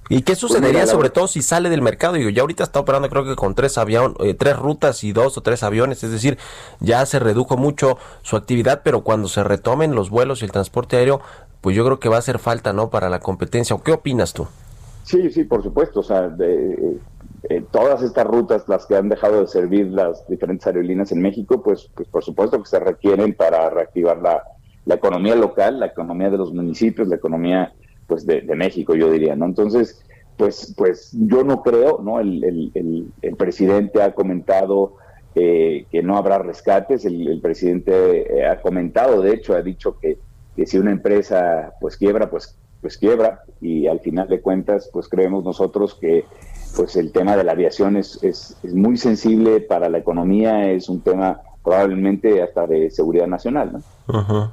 ¿Y 0.09 0.19
qué 0.19 0.35
pues 0.35 0.39
sucedería 0.39 0.87
sobre 0.87 1.11
todo 1.11 1.27
si 1.27 1.43
sale 1.43 1.69
del 1.69 1.83
mercado? 1.83 2.15
Digo, 2.15 2.31
ya 2.31 2.43
ahorita 2.43 2.63
está 2.63 2.79
operando 2.79 3.09
creo 3.09 3.25
que 3.25 3.35
con 3.35 3.57
tres 3.57 3.77
avión, 3.77 4.15
eh, 4.21 4.35
tres 4.35 4.57
rutas 4.57 5.03
y 5.03 5.11
dos 5.11 5.37
o 5.37 5.41
tres 5.41 5.65
aviones, 5.65 6.05
es 6.05 6.13
decir, 6.13 6.39
ya 6.79 7.05
se 7.07 7.19
redujo 7.19 7.57
mucho 7.57 7.99
su 8.23 8.37
actividad, 8.37 8.83
pero 8.85 9.01
cuando 9.01 9.27
se 9.27 9.43
retomen 9.43 9.97
los 9.97 10.11
vuelos 10.11 10.43
y 10.43 10.45
el 10.45 10.53
transporte 10.53 10.97
aéreo, 10.97 11.21
pues 11.61 11.75
yo 11.75 11.85
creo 11.85 11.99
que 11.99 12.09
va 12.09 12.15
a 12.15 12.21
hacer 12.21 12.39
falta, 12.39 12.73
¿no? 12.73 12.91
Para 12.91 13.09
la 13.09 13.19
competencia. 13.19 13.75
¿O 13.75 13.83
qué 13.83 13.91
opinas 13.91 14.33
tú? 14.33 14.47
Sí, 15.03 15.33
sí, 15.33 15.43
por 15.43 15.61
supuesto. 15.65 15.99
O 15.99 16.05
sea, 16.05 16.29
de, 16.29 17.01
eh, 17.51 17.65
todas 17.73 18.01
estas 18.03 18.29
rutas, 18.29 18.69
las 18.69 18.87
que 18.87 18.95
han 18.95 19.09
dejado 19.09 19.41
de 19.41 19.49
servir 19.49 19.89
las 19.89 20.25
diferentes 20.29 20.69
aerolíneas 20.69 21.11
en 21.11 21.21
México, 21.21 21.65
pues, 21.65 21.91
pues 21.97 22.07
por 22.07 22.23
supuesto 22.23 22.63
que 22.63 22.69
se 22.69 22.79
requieren 22.79 23.35
para 23.35 23.69
reactivar 23.71 24.19
la, 24.19 24.41
economía 24.95 25.35
local, 25.35 25.81
la 25.81 25.87
economía 25.87 26.31
de 26.31 26.39
los 26.39 26.55
municipios, 26.55 27.09
la 27.09 27.17
economía 27.17 27.73
pues 28.07 28.25
de, 28.25 28.43
México, 28.55 28.95
yo 28.95 29.11
diría, 29.11 29.35
¿no? 29.35 29.47
Entonces, 29.47 30.01
pues, 30.37 30.73
pues 30.77 31.11
yo 31.13 31.43
no 31.43 31.63
creo, 31.63 32.01
¿no? 32.03 32.21
El, 32.21 32.71
el, 32.75 33.37
presidente 33.37 34.01
ha 34.01 34.15
comentado 34.15 34.95
eh, 35.35 35.87
que 35.91 36.03
no 36.03 36.17
habrá 36.17 36.39
rescates, 36.39 37.05
el, 37.05 37.41
presidente 37.43 38.39
eh, 38.39 38.47
ha 38.47 38.61
comentado, 38.61 39.21
de 39.23 39.35
hecho, 39.35 39.55
ha 39.55 39.63
dicho 39.63 39.99
que, 39.99 40.19
si 40.65 40.79
una 40.79 40.93
empresa 40.93 41.75
pues 41.81 41.97
quiebra, 41.97 42.31
pues 42.31 42.57
pues 42.81 42.97
quiebra 42.99 43.43
y 43.61 43.89
al 43.89 44.01
final 44.01 44.29
de 44.29 44.41
cuentas 44.41 44.89
pues 44.93 45.09
creemos 45.09 45.45
nosotros 45.45 45.95
que 45.95 46.25
pues 46.77 46.95
el 46.97 47.11
tema 47.11 47.37
de 47.37 47.43
la 47.43 47.53
aviación 47.53 47.97
es, 47.97 48.23
es, 48.23 48.57
muy 48.63 48.97
sensible 48.97 49.61
para 49.61 49.89
la 49.89 49.99
economía, 49.99 50.71
es 50.71 50.89
un 50.89 51.01
tema 51.01 51.41
probablemente 51.65 52.43
hasta 52.43 52.67
de 52.67 52.91
seguridad 52.91 53.27
nacional. 53.27 53.73
¿no? 54.07 54.53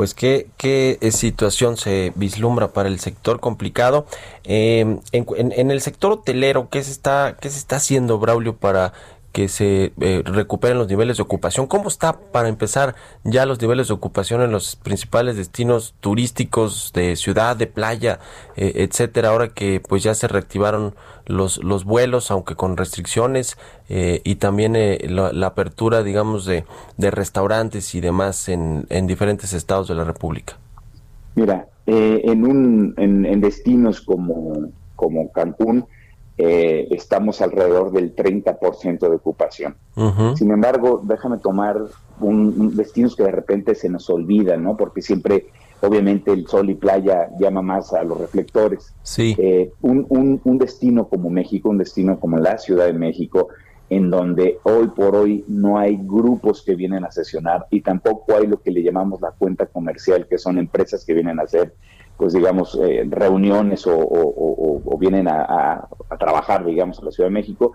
Pues 0.00 0.14
¿qué, 0.14 0.48
qué 0.56 0.98
situación 1.12 1.76
se 1.76 2.14
vislumbra 2.14 2.68
para 2.72 2.88
el 2.88 3.00
sector 3.00 3.38
complicado. 3.38 4.06
Eh, 4.44 4.98
en, 5.12 5.26
en, 5.36 5.70
el 5.70 5.82
sector 5.82 6.12
hotelero, 6.12 6.70
¿qué 6.70 6.82
se 6.82 6.90
está, 6.90 7.36
qué 7.38 7.50
se 7.50 7.58
está 7.58 7.76
haciendo, 7.76 8.18
Braulio, 8.18 8.56
para 8.56 8.94
que 9.32 9.48
se 9.48 9.92
eh, 10.00 10.22
recuperen 10.24 10.78
los 10.78 10.88
niveles 10.88 11.16
de 11.16 11.22
ocupación. 11.22 11.66
¿Cómo 11.66 11.88
está 11.88 12.18
para 12.18 12.48
empezar 12.48 12.94
ya 13.22 13.46
los 13.46 13.60
niveles 13.60 13.88
de 13.88 13.94
ocupación 13.94 14.42
en 14.42 14.50
los 14.50 14.76
principales 14.76 15.36
destinos 15.36 15.94
turísticos 16.00 16.92
de 16.94 17.14
ciudad, 17.16 17.56
de 17.56 17.66
playa, 17.66 18.18
eh, 18.56 18.72
etcétera? 18.76 19.28
Ahora 19.28 19.48
que 19.48 19.80
pues 19.80 20.02
ya 20.02 20.14
se 20.14 20.26
reactivaron 20.26 20.94
los 21.26 21.62
los 21.62 21.84
vuelos, 21.84 22.30
aunque 22.30 22.56
con 22.56 22.76
restricciones 22.76 23.56
eh, 23.88 24.20
y 24.24 24.36
también 24.36 24.76
la, 25.14 25.46
apertura, 25.46 26.02
digamos, 26.02 26.44
de, 26.44 26.64
de 26.96 27.10
restaurantes 27.10 27.94
y 27.94 28.00
demás 28.00 28.48
en, 28.48 28.86
en 28.88 29.06
diferentes 29.06 29.52
estados 29.52 29.86
de 29.88 29.94
la 29.94 30.04
República. 30.04 30.56
Mira, 31.36 31.68
en 31.86 32.44
un 32.44 32.94
en, 32.98 33.26
en 33.26 33.40
destinos 33.40 34.00
como 34.00 34.70
como 34.96 35.30
Cancún 35.32 35.86
eh, 36.42 36.88
estamos 36.90 37.42
alrededor 37.42 37.92
del 37.92 38.16
30% 38.16 38.98
de 38.98 39.14
ocupación. 39.14 39.76
Sin 40.36 40.50
embargo, 40.50 41.02
déjame 41.04 41.36
tomar 41.36 41.76
un, 42.18 42.74
destinos 42.74 43.14
que 43.14 43.24
de 43.24 43.30
repente 43.30 43.74
se 43.74 43.90
nos 43.90 44.08
olvidan, 44.08 44.64
¿no? 44.64 44.74
Porque 44.74 45.02
siempre, 45.02 45.48
obviamente, 45.82 46.32
el 46.32 46.46
sol 46.46 46.70
y 46.70 46.76
playa 46.76 47.28
llama 47.38 47.60
más 47.60 47.92
a 47.92 48.02
los 48.04 48.18
reflectores. 48.18 48.94
Sí. 49.02 49.36
Eh, 49.38 49.70
un, 49.82 50.40
un 50.42 50.58
destino 50.58 51.08
como 51.08 51.28
México, 51.28 51.68
un 51.68 51.76
destino 51.76 52.18
como 52.18 52.38
la 52.38 52.56
Ciudad 52.56 52.86
de 52.86 52.94
México, 52.94 53.48
en 53.90 54.08
donde 54.08 54.58
hoy 54.62 54.88
por 54.88 55.14
hoy 55.16 55.44
no 55.46 55.78
hay 55.78 55.98
grupos 56.00 56.62
que 56.62 56.74
vienen 56.74 57.04
a 57.04 57.10
sesionar 57.10 57.66
y 57.70 57.82
tampoco 57.82 58.36
hay 58.36 58.46
lo 58.46 58.62
que 58.62 58.70
le 58.70 58.82
llamamos 58.82 59.20
la 59.20 59.32
cuenta 59.32 59.66
comercial, 59.66 60.26
que 60.26 60.38
son 60.38 60.56
empresas 60.58 61.04
que 61.04 61.12
vienen 61.12 61.38
a 61.38 61.42
hacer 61.42 61.74
pues 62.20 62.34
digamos, 62.34 62.78
eh, 62.78 63.02
reuniones 63.08 63.86
o, 63.86 64.98
vienen 64.98 65.26
a, 65.26 65.88
trabajar, 66.18 66.66
digamos, 66.66 66.98
a 66.98 67.06
la 67.06 67.10
Ciudad 67.10 67.30
de 67.30 67.32
México. 67.32 67.72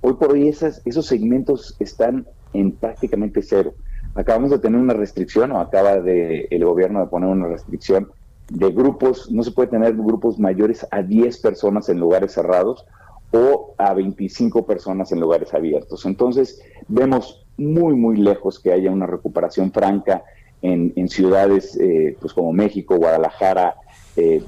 Hoy 0.00 0.12
por 0.12 0.30
hoy 0.30 0.46
esas, 0.46 0.80
esos 0.84 1.04
segmentos 1.06 1.74
están 1.80 2.24
en 2.52 2.70
prácticamente 2.70 3.42
cero. 3.42 3.74
Acabamos 4.14 4.52
de 4.52 4.60
tener 4.60 4.80
una 4.80 4.94
restricción, 4.94 5.50
o 5.50 5.58
acaba 5.58 5.96
de, 5.96 6.46
el 6.52 6.64
gobierno 6.64 7.00
de 7.00 7.06
poner 7.06 7.28
una 7.28 7.48
restricción 7.48 8.12
de 8.50 8.70
grupos, 8.70 9.28
no 9.32 9.42
se 9.42 9.50
puede 9.50 9.70
tener 9.70 9.96
grupos 9.96 10.38
mayores 10.38 10.86
a 10.92 11.02
10 11.02 11.38
personas 11.38 11.88
en 11.88 11.98
lugares 11.98 12.34
cerrados 12.34 12.86
o 13.32 13.74
a 13.78 13.94
25 13.94 14.64
personas 14.64 15.10
en 15.10 15.18
lugares 15.18 15.52
abiertos. 15.54 16.06
Entonces, 16.06 16.62
vemos 16.86 17.44
muy, 17.56 17.96
muy 17.96 18.16
lejos 18.16 18.60
que 18.60 18.72
haya 18.72 18.92
una 18.92 19.08
recuperación 19.08 19.72
franca 19.72 20.22
en, 20.62 21.08
ciudades 21.08 21.76
eh, 21.80 22.16
pues 22.20 22.32
como 22.32 22.52
México, 22.52 22.96
Guadalajara, 22.96 23.74
eh, 24.16 24.42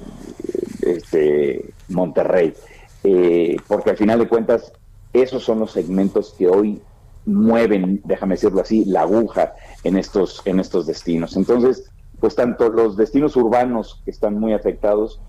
este, 0.83 1.71
Monterrey, 1.89 2.55
eh, 3.03 3.57
porque 3.67 3.91
al 3.91 3.97
final 3.97 4.21
de 4.21 4.29
cuentas 4.29 4.73
esos 5.13 5.43
son 5.43 5.61
los 5.61 5.73
segmentos 5.73 6.35
que 6.39 6.49
hoy 6.49 6.81
mueven, 7.27 8.01
déjame 8.05 8.35
decirlo 8.35 8.61
así, 8.61 8.85
la 8.85 9.03
aguja 9.03 9.55
en 9.83 9.97
estos, 9.97 10.43
en 10.45 10.61
estos 10.61 10.87
destinos. 10.87 11.37
Entonces, 11.37 11.91
pues 12.21 12.35
tanto 12.35 12.69
los 12.69 12.97
destinos 12.97 13.37
urbanos 13.37 14.03
que 14.05 14.11
están 14.11 14.39
muy 14.39 14.53
afectados, 14.53 15.21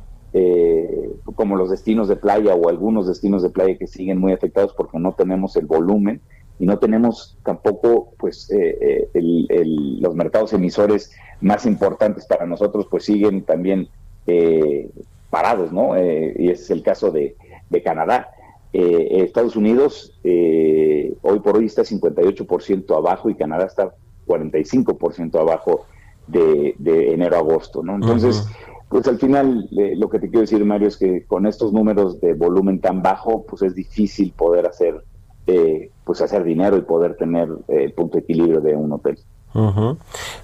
como 1.36 1.56
los 1.56 1.70
destinos 1.70 2.10
de 2.10 2.18
playa 2.18 2.54
o 2.56 2.68
algunos 2.68 3.08
destinos 3.08 3.42
de 3.42 3.50
playa 3.51 3.77
que 3.77 3.88
siguen 3.88 4.20
muy 4.20 4.34
afectados 4.34 4.74
porque 4.75 5.00
no 5.00 5.13
tenemos 5.13 5.56
el 5.56 5.65
volumen 5.65 6.20
y 6.59 6.65
no 6.65 6.79
tenemos 6.79 7.38
tampoco 7.43 8.13
pues 8.17 8.50
eh, 8.51 9.09
eh, 9.13 9.63
los 10.00 10.15
mercados 10.15 10.53
emisores 10.53 11.12
más 11.41 11.65
importantes 11.65 12.25
para 12.25 12.45
nosotros 12.45 12.88
pues 12.89 13.05
siguen 13.05 13.43
también 13.43 13.89
eh, 14.27 14.89
parados, 15.29 15.71
¿no? 15.71 15.97
y 15.97 16.50
ese 16.50 16.63
es 16.63 16.71
el 16.71 16.83
caso 16.83 17.12
de, 17.12 17.35
Canadá. 17.83 18.29
Estados 18.71 19.57
Unidos 19.57 20.17
hoy 20.24 21.39
por 21.43 21.57
hoy 21.57 21.65
está 21.65 21.81
58% 21.81 22.97
abajo 22.97 23.29
y 23.29 23.35
Canadá 23.35 23.65
está 23.65 23.93
45% 24.27 25.38
abajo 25.38 25.85
de, 26.27 26.74
enero 26.79 27.35
a 27.35 27.39
agosto, 27.39 27.83
¿no? 27.83 27.95
Entonces, 27.95 28.47
pues 28.88 29.07
al 29.09 29.19
final 29.19 29.67
lo 29.71 30.09
que 30.09 30.19
te 30.19 30.27
quiero 30.27 30.41
decir, 30.41 30.63
Mario, 30.63 30.88
es 30.88 30.95
que 30.95 31.25
con 31.25 31.45
estos 31.45 31.74
números 31.74 32.21
de 32.21 32.33
volumen 32.33 32.79
tan 32.79 33.01
bajo, 33.01 33.45
pues 33.45 33.62
es 33.62 33.75
difícil 33.75 34.31
poder 34.31 34.65
hacer 34.65 35.03
eh, 35.47 35.91
pues 36.05 36.21
hacer 36.21 36.43
dinero 36.43 36.77
y 36.77 36.81
poder 36.81 37.17
tener 37.17 37.50
eh, 37.67 37.83
el 37.85 37.93
punto 37.93 38.17
de 38.17 38.24
equilibrio 38.24 38.62
de 38.62 38.75
un 38.75 38.93
hotel. 38.93 39.19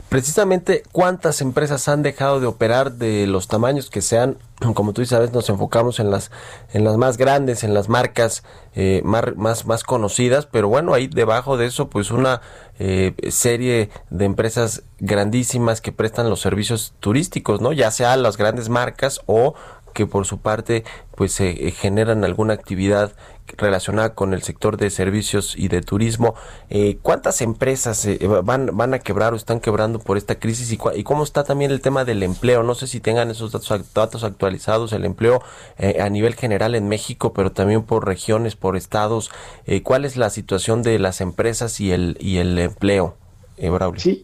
Precisamente, 0.08 0.84
¿cuántas 0.94 1.42
empresas 1.42 1.90
han 1.90 2.02
dejado 2.02 2.40
de 2.40 2.48
operar 2.48 2.94
de 2.94 3.28
los 3.28 3.50
tamaños 3.50 3.90
que 3.90 4.02
sean? 4.02 4.38
Como 4.74 4.94
tú 4.94 5.06
sabes, 5.06 5.34
nos 5.34 5.50
enfocamos 5.50 6.00
en 6.00 6.12
las 6.12 6.32
en 6.72 6.86
las 6.86 6.96
más 6.96 7.18
grandes, 7.18 7.66
en 7.66 7.74
las 7.74 7.90
marcas 7.90 8.44
eh, 8.74 9.02
más, 9.04 9.36
más, 9.36 9.66
más 9.68 9.84
conocidas, 9.84 10.46
pero 10.46 10.70
bueno, 10.70 10.94
ahí 10.94 11.08
debajo 11.08 11.58
de 11.58 11.66
eso, 11.66 11.90
pues 11.90 12.12
una 12.12 12.42
serie 13.30 13.92
de 14.10 14.26
empresas 14.26 14.82
grandísimas 14.98 15.82
que 15.82 15.92
prestan 15.92 16.32
los 16.32 16.42
servicios 16.42 16.96
turísticos, 17.00 17.62
¿no? 17.62 17.74
Ya 17.74 17.92
sea 17.92 18.18
las 18.18 18.38
grandes 18.38 18.70
marcas 18.70 19.22
o 19.28 19.54
que 19.94 20.08
por 20.08 20.26
su 20.26 20.40
parte 20.40 20.84
pues 21.16 21.32
se 21.32 21.54
generan 21.72 22.24
alguna 22.24 22.54
actividad 22.54 23.14
relacionada 23.58 24.14
con 24.14 24.34
el 24.34 24.42
sector 24.42 24.78
de 24.78 24.90
servicios 24.90 25.56
y 25.58 25.68
de 25.68 25.82
turismo. 25.82 26.36
Eh, 26.70 26.98
¿Cuántas 27.02 27.42
empresas 27.42 28.06
eh, 28.06 28.20
van, 28.44 28.70
van 28.74 28.94
a 28.94 29.00
quebrar 29.00 29.34
o 29.34 29.36
están 29.36 29.60
quebrando 29.60 30.00
por 30.00 30.18
esta 30.18 30.36
crisis? 30.36 30.72
Y, 30.72 31.04
cómo 31.04 31.24
está 31.24 31.44
también 31.44 31.72
el 31.72 31.82
tema 31.82 32.06
del 32.06 32.24
empleo? 32.24 32.64
No 32.64 32.76
sé 32.76 32.88
si 32.88 33.00
tengan 33.00 33.30
esos 33.30 33.52
datos, 33.52 33.94
datos 33.94 34.24
actualizados, 34.24 34.94
el 34.94 35.06
empleo 35.06 35.42
eh, 35.78 36.02
a 36.02 36.10
nivel 36.10 36.36
general 36.36 36.76
en 36.76 36.88
México, 36.88 37.34
pero 37.34 37.52
también 37.52 37.84
por 37.84 38.06
regiones, 38.06 38.56
por 38.56 38.76
estados. 38.76 39.32
¿Cuál 39.84 40.06
es 40.06 40.18
la 40.18 40.30
situación 40.30 40.84
de 40.84 41.00
las 41.00 41.22
empresas 41.22 41.80
y 41.80 41.92
el, 41.92 42.18
y 42.20 42.38
el 42.38 42.58
empleo, 42.60 43.16
Braulio? 43.58 44.02
Sí, 44.02 44.24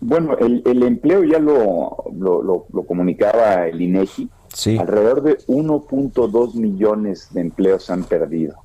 bueno, 0.00 0.36
el, 0.38 0.62
el 0.64 0.82
empleo 0.82 1.24
ya 1.24 1.38
lo, 1.38 2.04
lo, 2.16 2.66
lo 2.72 2.82
comunicaba 2.84 3.66
el 3.66 3.80
INEGI. 3.80 4.28
Sí. 4.52 4.78
Alrededor 4.78 5.22
de 5.22 5.38
1.2 5.46 6.54
millones 6.54 7.28
de 7.32 7.40
empleos 7.42 7.90
han 7.90 8.04
perdido. 8.04 8.56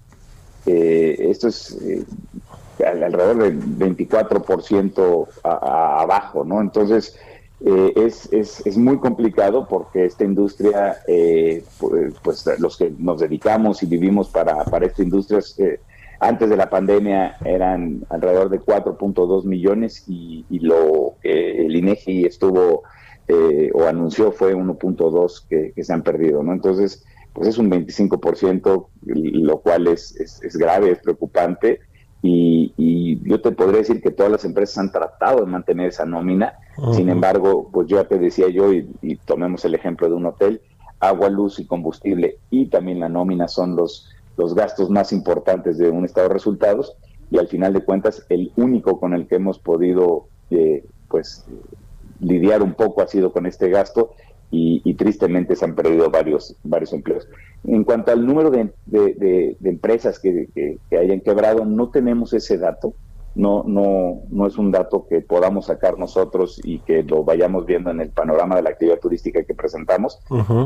Eh, 0.65 1.15
esto 1.29 1.50
es 1.50 1.77
eh, 1.82 2.05
alrededor 2.86 3.38
del 3.38 3.60
24% 3.60 5.27
abajo, 5.43 6.46
¿no? 6.46 6.62
Entonces, 6.62 7.17
eh, 7.65 7.93
es, 7.96 8.32
es, 8.32 8.65
es, 8.65 8.77
muy 8.77 8.98
complicado 8.98 9.67
porque 9.67 10.05
esta 10.05 10.24
industria, 10.24 10.98
pues, 11.79 12.13
pues, 12.22 12.60
los 12.60 12.77
que 12.77 12.93
nos 12.98 13.22
dedicamos 13.22 13.84
y 13.84 13.86
vivimos 13.86 14.29
para, 14.29 14.63
para 14.65 14.86
esta 14.86 15.03
industria, 15.03 15.39
antes 16.20 16.50
de 16.50 16.58
la 16.58 16.70
pandemia 16.70 17.38
eran 17.43 18.05
alrededor 18.10 18.50
de 18.50 18.60
4.2 18.60 19.46
millones 19.46 20.05
y, 20.08 20.46
lo 20.60 21.15
que 21.22 21.65
el 21.65 21.75
INEGI 21.75 22.25
estuvo 22.25 22.84
o 23.74 23.84
anunció 23.86 24.32
fue 24.32 24.55
1.2 24.55 25.48
que, 25.48 25.72
que 25.74 25.84
se 25.84 25.93
han 25.93 26.03
perdido, 26.03 26.43
¿no? 26.43 26.53
Entonces, 26.53 27.05
pues 27.34 27.48
es 27.48 27.58
un 27.58 27.70
25%, 27.70 28.88
lo 29.06 29.60
cual 29.62 29.88
es, 29.88 30.16
es, 30.20 30.56
grave, 30.56 30.92
es 30.92 31.00
preocupante. 31.00 31.80
Y, 32.22 33.20
yo 33.24 33.42
te 33.42 33.52
podría 33.52 33.80
decir 33.80 34.02
que 34.02 34.12
todas 34.12 34.32
las 34.32 34.46
empresas 34.46 34.78
han 34.78 34.92
tratado 34.92 35.42
de 35.42 35.52
mantener 35.52 35.88
esa 35.88 36.06
nómina. 36.06 36.54
Sin 36.94 37.10
embargo, 37.10 37.70
pues 37.72 37.88
yo 37.88 37.98
ya 37.98 38.08
te 38.08 38.20
decía 38.20 38.48
yo, 38.50 38.72
y, 38.72 39.18
tomemos 39.25 39.66
el 39.66 39.75
ejemplo 39.75 40.08
de 40.08 40.16
un 40.16 40.28
hotel, 40.28 40.62
agua, 41.00 41.30
luz 41.30 41.60
y 41.60 41.66
combustible 41.66 42.38
y 42.50 42.68
también 42.68 43.00
la 43.00 43.10
nómina 43.10 43.48
son 43.48 43.75
los, 43.75 44.10
los 44.38 44.56
gastos 44.56 44.90
más 44.90 45.12
importantes 45.12 45.78
de 45.78 45.90
un 45.90 46.06
estado 46.06 46.28
de 46.28 46.34
resultados. 46.34 46.96
Y 47.30 47.40
al 47.40 47.48
final 47.48 47.74
de 47.74 47.84
cuentas, 47.84 48.25
el 48.30 48.52
único 48.56 49.00
con 49.00 49.13
el 49.13 49.28
que 49.28 49.36
hemos 49.36 49.60
podido 49.60 50.28
eh, 50.50 50.86
pues 51.10 51.46
lidiar 52.20 52.62
un 52.62 52.74
poco 52.74 53.02
ha 53.02 53.08
sido 53.08 53.34
con 53.34 53.46
este 53.46 53.70
gasto 53.70 54.12
y, 54.56 54.94
tristemente 54.94 55.56
se 55.56 55.66
han 55.66 55.74
perdido 55.74 56.10
varios, 56.12 56.56
varios 56.64 56.94
empleos. 56.94 57.28
En 57.64 57.84
cuanto 57.84 58.12
al 58.12 58.26
número 58.26 58.52
de, 58.52 58.72
de, 58.86 59.58
empresas 59.64 60.20
que, 60.20 60.48
que, 60.54 60.98
hayan 60.98 61.22
quebrado, 61.22 61.66
no 61.66 61.90
tenemos 61.90 62.34
ese 62.34 62.58
dato. 62.58 62.94
No, 63.36 63.64
no, 63.66 64.22
no 64.30 64.46
es 64.46 64.60
un 64.60 64.70
dato 64.70 65.08
que 65.10 65.22
podamos 65.22 65.66
sacar 65.66 65.98
nosotros 65.98 66.62
y 66.64 66.78
que 66.80 67.02
lo 67.02 67.24
vayamos 67.24 67.66
viendo 67.66 67.90
en 67.90 68.00
el 68.00 68.10
panorama 68.10 68.56
de 68.56 68.62
la 68.62 68.70
actividad 68.70 69.00
turística 69.00 69.44
que 69.44 69.56
presentamos, 69.56 70.20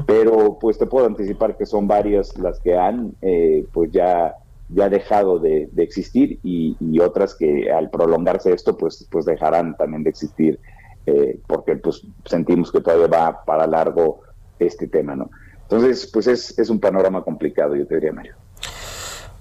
pero 0.06 0.58
pues 0.60 0.78
te 0.78 0.86
puedo 0.86 1.06
anticipar 1.06 1.56
que 1.56 1.66
son 1.66 1.88
varias 1.88 2.38
las 2.38 2.60
que 2.60 2.76
han 2.76 3.14
eh, 3.22 3.66
pues 3.72 3.90
ya 3.94 4.36
ya 4.68 4.90
dejado 4.90 5.40
de, 5.40 5.70
existir 5.78 6.40
y, 6.44 6.76
y, 6.82 7.00
otras 7.00 7.36
que 7.36 7.72
al 7.72 7.90
prolongarse 7.90 8.52
esto 8.52 8.76
pues 8.76 9.08
pues 9.10 9.24
dejarán 9.24 9.78
también 9.78 10.04
de 10.04 10.10
existir 10.10 10.60
eh, 11.08 11.40
porque 11.48 11.78
pues 11.78 12.06
sentimos 12.26 12.72
que 12.72 12.82
todavía 12.82 13.08
va 13.08 13.46
para 13.46 13.66
largo 13.66 14.22
este 14.60 14.88
tema, 14.88 15.16
¿no? 15.16 15.30
Entonces, 15.64 16.10
pues 16.12 16.28
es, 16.28 16.60
es 16.60 16.70
un 16.70 16.80
panorama 16.80 17.24
complicado, 17.24 17.76
yo 17.76 17.88
te 17.88 17.96
diría, 17.96 18.12
Mario. 18.12 18.36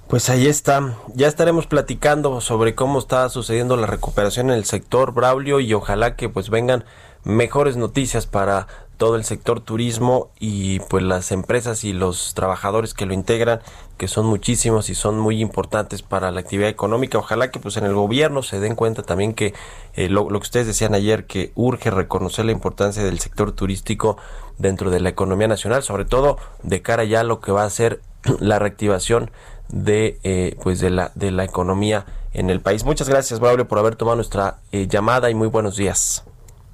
Pues 0.08 0.28
ahí 0.30 0.46
está. 0.46 0.96
Ya 1.14 1.26
estaremos 1.26 1.66
platicando 1.66 2.40
sobre 2.40 2.76
cómo 2.76 3.00
está 3.00 3.28
sucediendo 3.28 3.76
la 3.76 3.88
recuperación 3.88 4.50
en 4.50 4.56
el 4.56 4.64
sector 4.64 5.12
Braulio 5.12 5.58
y 5.58 5.74
ojalá 5.74 6.14
que 6.14 6.28
pues 6.28 6.50
vengan 6.50 6.84
mejores 7.24 7.76
noticias 7.76 8.26
para 8.26 8.68
todo 8.96 9.16
el 9.16 9.24
sector 9.24 9.60
turismo 9.60 10.30
y 10.38 10.80
pues 10.80 11.02
las 11.02 11.32
empresas 11.32 11.84
y 11.84 11.92
los 11.92 12.34
trabajadores 12.34 12.94
que 12.94 13.06
lo 13.06 13.14
integran, 13.14 13.60
que 13.98 14.08
son 14.08 14.26
muchísimos 14.26 14.88
y 14.90 14.94
son 14.94 15.18
muy 15.18 15.40
importantes 15.40 16.02
para 16.02 16.30
la 16.30 16.40
actividad 16.40 16.68
económica. 16.68 17.18
Ojalá 17.18 17.50
que 17.50 17.58
pues 17.58 17.76
en 17.76 17.84
el 17.84 17.94
gobierno 17.94 18.42
se 18.42 18.60
den 18.60 18.74
cuenta 18.74 19.02
también 19.02 19.34
que 19.34 19.54
eh, 19.94 20.08
lo, 20.08 20.26
que 20.28 20.36
ustedes 20.36 20.66
decían 20.66 20.94
ayer, 20.94 21.26
que 21.26 21.52
urge 21.54 21.90
reconocer 21.90 22.44
la 22.44 22.52
importancia 22.52 23.04
del 23.04 23.20
sector 23.20 23.52
turístico 23.52 24.16
dentro 24.58 24.90
de 24.90 25.00
la 25.00 25.10
economía 25.10 25.48
nacional, 25.48 25.82
sobre 25.82 26.04
todo 26.04 26.38
de 26.62 26.82
cara 26.82 27.04
ya 27.04 27.20
a 27.20 27.24
lo 27.24 27.40
que 27.40 27.52
va 27.52 27.64
a 27.64 27.70
ser 27.70 28.00
la 28.40 28.58
reactivación 28.58 29.30
de 29.68 30.20
eh, 30.22 30.56
pues 30.62 30.78
de 30.78 30.90
la 30.90 31.10
de 31.16 31.32
la 31.32 31.44
economía 31.44 32.06
en 32.32 32.50
el 32.50 32.60
país. 32.60 32.84
Muchas 32.84 33.08
gracias, 33.08 33.40
Braulio, 33.40 33.66
por 33.66 33.78
haber 33.78 33.96
tomado 33.96 34.16
nuestra 34.16 34.58
eh, 34.72 34.86
llamada 34.88 35.30
y 35.30 35.34
muy 35.34 35.48
buenos 35.48 35.76
días. 35.76 36.24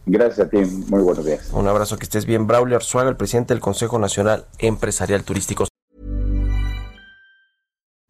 Gracias 0.07 0.47
a 0.47 0.51
ti, 0.51 0.59
muy 0.59 1.03
buenos 1.03 1.25
días. 1.25 1.51
Un 1.53 1.69
abrazo, 1.69 1.97
que 1.97 2.05
estés 2.05 2.27
bien. 2.27 2.47
Braulio 2.47 2.77
Arzuaga, 2.77 3.09
el 3.09 3.17
presidente 3.17 3.55
del 3.55 3.61
Consejo 3.61 3.99
Nacional 3.99 4.47
Empresarial 4.59 5.23
Turístico. 5.23 5.67